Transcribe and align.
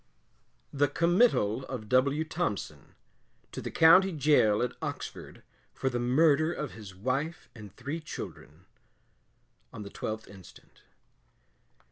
THE 0.73 0.87
COMMITTAL 0.87 1.63
OF 1.65 1.87
W. 1.87 2.25
THOMPSON, 2.27 2.95
To 3.51 3.61
the 3.61 3.69
County 3.69 4.11
Gaol 4.11 4.63
at 4.63 4.71
Oxford 4.81 5.43
for 5.75 5.91
the 5.91 5.99
MURDER 5.99 6.51
OF 6.51 6.71
HIS 6.71 6.95
WIFE 6.95 7.47
AND 7.53 7.75
THREE 7.75 7.99
CHILDREN, 7.99 8.65
On 9.71 9.83
the 9.83 9.91
12th 9.91 10.27
instant. 10.27 10.81